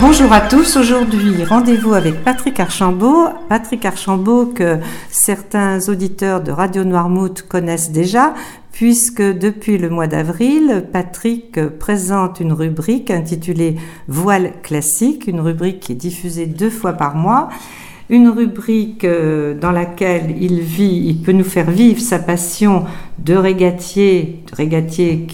[0.00, 0.76] Bonjour à tous.
[0.76, 3.30] Aujourd'hui, rendez-vous avec Patrick Archambault.
[3.48, 4.78] Patrick Archambault que
[5.10, 8.32] certains auditeurs de Radio Noirmouth connaissent déjà
[8.70, 13.74] puisque depuis le mois d'avril, Patrick présente une rubrique intitulée
[14.06, 17.48] Voile classique, une rubrique qui est diffusée deux fois par mois
[18.10, 22.84] une rubrique euh, dans laquelle il vit, il peut nous faire vivre sa passion
[23.18, 25.26] de régatier, régatier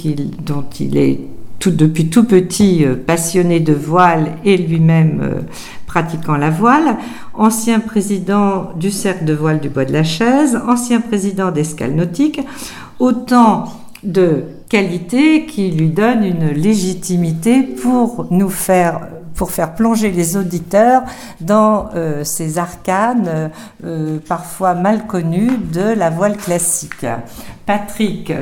[0.44, 1.20] dont il est
[1.58, 5.40] tout, depuis tout petit euh, passionné de voile et lui-même euh,
[5.86, 6.96] pratiquant la voile,
[7.34, 12.40] ancien président du cercle de voile du Bois de la Chaise, ancien président d'Escale Nautique,
[12.98, 13.72] autant
[14.02, 21.02] de qualités qui lui donnent une légitimité pour nous faire pour faire plonger les auditeurs
[21.40, 23.50] dans euh, ces arcanes
[24.28, 27.04] parfois mal connues de la voile classique.
[27.66, 28.32] Patrick,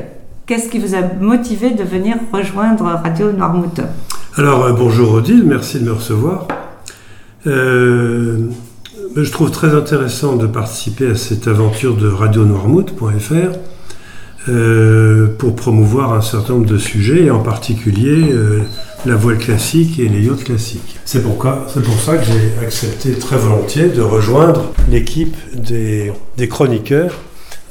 [0.47, 3.81] qu'est-ce qui vous a motivé de venir rejoindre Radio Noirmouth
[4.37, 6.49] Alors euh, bonjour Odile, merci de me recevoir.
[7.45, 13.59] je trouve très intéressant de participer à cette aventure de Radio Noirmouth.fr
[15.39, 18.35] pour promouvoir un certain nombre de sujets et en particulier
[19.07, 20.99] la voile classique et les yachts classiques.
[21.05, 26.13] C'est pourquoi, c'est pour ça que j'ai accepté très volontiers de rejoindre l'équipe des,
[26.49, 27.13] chroniqueurs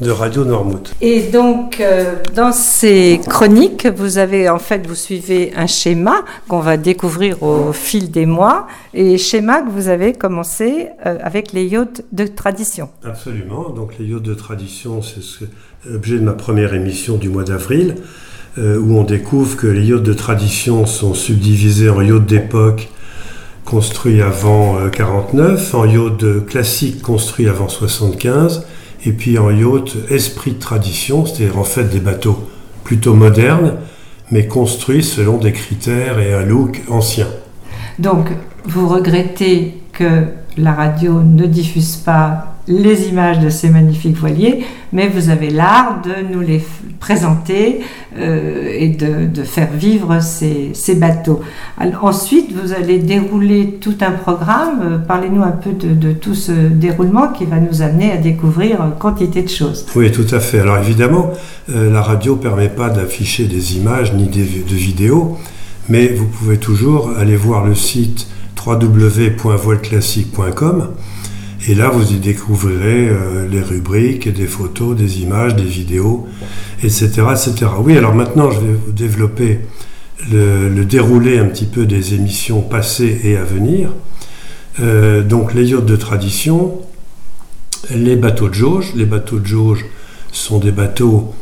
[0.02, 0.94] de Radio Noirmouth.
[1.00, 6.60] Et donc, euh, dans ces chroniques, vous avez en fait, vous suivez un schéma qu'on
[6.60, 11.66] va découvrir au fil des mois, et schéma que vous avez commencé euh, avec les
[11.66, 12.90] yachts de tradition.
[13.06, 13.70] Absolument.
[13.70, 15.48] Donc, les yachts de tradition, c'est
[15.86, 17.96] l'objet de ma première émission du mois d'avril.
[18.58, 22.90] Euh, où on découvre que les yachts de tradition sont subdivisés en yachts d'époque
[23.64, 28.66] construits avant 49, euh, en yachts classiques construits avant 75,
[29.06, 32.48] et puis en yachts esprit de tradition, c'est-à-dire en fait des bateaux
[32.84, 33.76] plutôt modernes,
[34.32, 37.28] mais construits selon des critères et un look ancien.
[38.00, 38.30] Donc,
[38.66, 40.26] vous regrettez que
[40.58, 44.64] la radio ne diffuse pas les images de ces magnifiques voiliers,
[44.94, 46.64] mais vous avez l'art de nous les
[47.00, 47.80] présenter
[48.18, 51.42] euh, et de, faire vivre ces, bateaux.
[52.02, 55.04] ensuite, vous allez dérouler tout un programme.
[55.08, 59.50] Parlez-nous un peu de, tout ce déroulement qui va nous amener à découvrir quantité de
[59.50, 59.88] choses.
[59.96, 60.60] Oui, tout à fait.
[60.60, 61.32] Alors évidemment,
[61.70, 65.38] euh, la radio ne permet pas d'afficher des images ni des, de vidéos,
[65.90, 68.28] mais vous pouvez toujours aller voir le site
[68.64, 70.90] www.voileclassique.com
[71.68, 76.28] et là, vous y découvrirez euh, les rubriques, des photos, des images, des vidéos,
[76.84, 77.68] etc., etc.
[77.80, 79.60] Oui, alors maintenant, je vais vous développer
[80.32, 83.92] le, déroulé un petit peu des émissions passées et à venir.
[84.80, 86.80] Euh, donc, les yachts de tradition,
[87.92, 88.94] les bateaux de jauge.
[88.96, 89.86] Les bateaux de jauge
[90.32, 91.34] sont des bateaux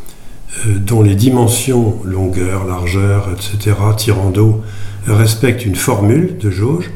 [0.67, 4.61] euh, dont les dimensions, longueur, largeur, etc., tirant d'eau,
[5.07, 6.91] respectent une formule de jauge.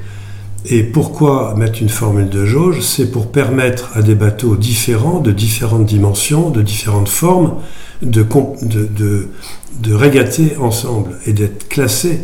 [0.66, 2.82] Et pourquoi mettre une formule de jauge?
[2.82, 7.56] C'est pour permettre à des bateaux différents, de différentes dimensions, de différentes formes,
[8.02, 8.26] de,
[8.62, 9.28] de,
[9.80, 12.22] de, régater ensemble et d'être classés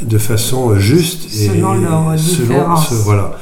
[0.00, 3.38] de façon juste et selon leur selon voilà.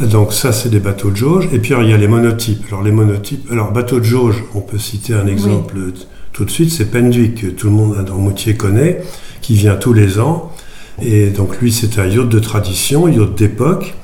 [0.00, 2.64] Donc ça c'est des bateaux de jauge et puis il y a les monotypes.
[2.68, 5.76] Alors les monotypes, alors bateau de jauge, on peut citer un exemple
[6.32, 9.02] tout de suite, c'est Penduic que tout le monde dans Moutier connaît,
[9.40, 10.50] qui vient tous les ans
[11.02, 13.94] et donc lui, c'est un yacht de tradition, yacht d'époque,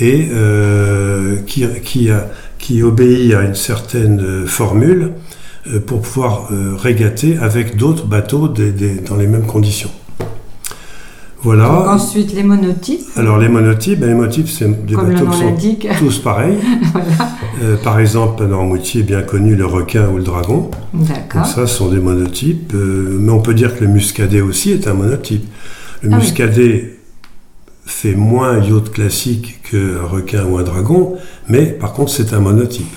[0.00, 5.12] et euh, qui, qui, a, qui, obéit à une certaine formule
[5.68, 9.90] euh, pour pouvoir euh, régater avec d'autres bateaux dans les mêmes conditions.
[11.42, 11.92] Voilà.
[11.92, 13.04] ensuite, les monotypes.
[13.14, 15.56] Alors, les monotypes, ben, les monotypes, c'est des bateaux qui sont
[15.98, 16.56] tous pareils.
[16.92, 17.76] voilà.
[17.84, 20.70] par exemple, dans Moutier, bien connu, le requin ou le dragon.
[20.92, 21.46] D'accord.
[21.46, 22.72] ça, ce sont des monotypes.
[22.74, 25.46] mais on peut dire que le muscadet aussi est un monotype.
[26.02, 26.98] Le ah muscadet
[27.84, 31.16] fait moins yacht classique qu'un requin ou un dragon,
[31.48, 32.94] mais par contre c'est un monotype.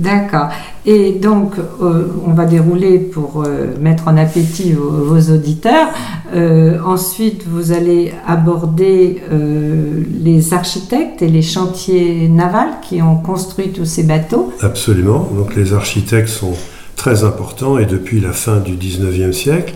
[0.00, 0.48] D'accord.
[0.86, 5.88] Et donc, euh, on va dérouler pour euh, mettre en appétit vos, auditeurs.
[6.34, 13.84] Euh, ensuite, vous allez aborder les architectes et les chantiers navals qui ont construit tous
[13.84, 14.52] ces bateaux.
[14.62, 15.28] Absolument.
[15.36, 16.54] Donc, les architectes sont
[16.96, 19.74] très importants et depuis la fin du 19e siècle.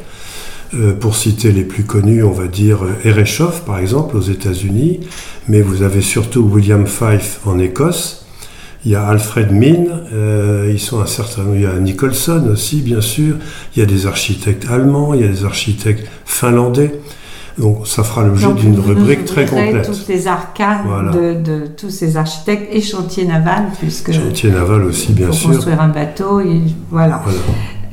[0.76, 5.00] Euh, pour citer les plus connus, on va dire Ereshoff par exemple aux États-Unis,
[5.48, 8.26] mais vous avez surtout William Fife en Écosse.
[8.84, 12.80] Il y a Alfred Minn, euh, ils sont un certain, il y a Nicholson aussi
[12.80, 13.36] bien sûr.
[13.74, 17.00] Il y a des architectes allemands, il y a des architectes finlandais.
[17.56, 19.86] Donc ça fera l'objet d'une rubrique très complète.
[19.86, 21.12] Toutes les arcanes
[21.44, 25.50] de, tous ces architectes et chantiers navals, puisque chantier naval aussi bien pour sûr.
[25.50, 27.22] Construire un bateau, et, voilà.
[27.24, 27.38] voilà.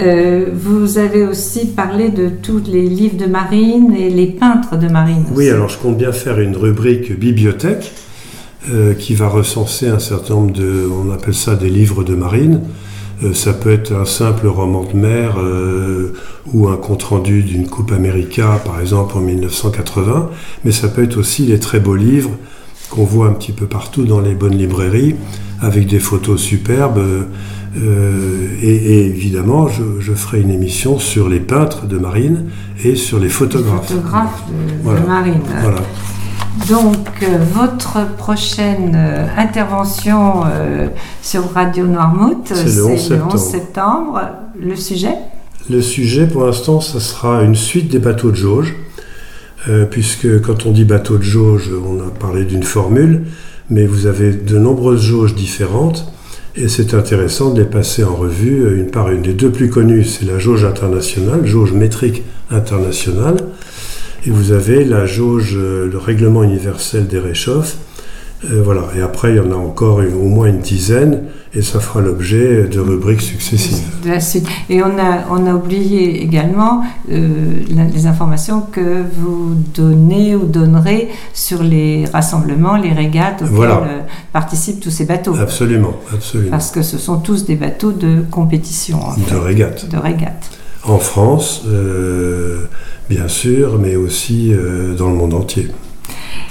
[0.02, 4.88] Euh, vous avez aussi parlé de tous les livres de marine et les peintres de
[4.88, 5.26] marine.
[5.36, 7.92] Oui, alors je compte bien faire une rubrique bibliothèque
[8.72, 12.62] euh, qui va recenser un certain nombre de, on appelle ça des livres de marine.
[13.24, 15.38] Euh, ça peut être un simple roman de mer
[16.52, 20.32] ou un compte-rendu d'une Coupe América, par exemple, en 1980,
[20.66, 22.32] mais ça peut être aussi les très beaux livres
[22.90, 25.16] qu'on voit un petit peu partout dans les bonnes librairies,
[25.62, 27.00] avec des photos superbes.
[27.78, 32.50] Euh, et, évidemment, je, ferai une émission sur les peintres de marine
[32.84, 33.90] et sur les photographes.
[33.90, 34.44] Les photographes
[34.84, 35.42] de, marine.
[35.62, 35.80] Voilà.
[36.70, 40.44] Donc, euh, votre prochaine euh, intervention
[41.22, 44.22] sur Radio Noirmouth, c'est le, 11 septembre.
[44.60, 45.16] Le sujet?
[45.70, 48.76] Le sujet, pour l'instant, ça sera une suite des bateaux de jauge,
[49.92, 53.28] puisque quand on dit bateau de jauge, on a parlé d'une formule,
[53.70, 56.12] mais vous avez de nombreuses jauges différentes.
[56.56, 59.24] Et c'est intéressant de les passer en revue euh, une par une.
[59.24, 63.38] Les deux plus connues, c'est la jauge internationale, jauge métrique internationale,
[64.26, 67.78] et vous avez la jauge, euh, le règlement universel des réchauffes,
[68.50, 68.82] euh, voilà.
[68.98, 72.64] Et après, il y en a encore au moins une dizaine, et ça fera l'objet
[72.64, 73.84] de rubriques successives.
[74.70, 77.28] Et on a, on a oublié également euh,
[77.70, 84.00] les informations que vous donnez ou donnerez sur les rassemblements, les régates auxquels euh,
[84.34, 85.36] participent tous ces bateaux.
[85.36, 86.52] Absolument, absolument.
[86.52, 89.00] Parce que ce sont tous des bateaux de compétition.
[89.30, 89.88] de régates.
[89.88, 90.50] De régates.
[90.84, 91.64] En France,
[93.08, 94.52] bien sûr, mais aussi
[94.98, 95.70] dans le monde entier.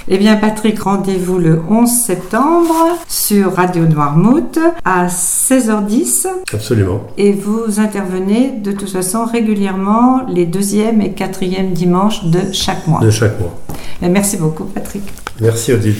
[0.07, 6.27] Eh bien, Patrick, rendez-vous le 11 septembre sur Radio Noirmouth à 16h10.
[6.53, 7.03] Absolument.
[7.17, 12.99] Et vous intervenez de toute façon régulièrement les deuxième et quatrième dimanches de chaque mois.
[12.99, 13.55] De chaque mois.
[14.01, 15.03] merci beaucoup, Patrick.
[15.39, 15.95] Merci, Odile.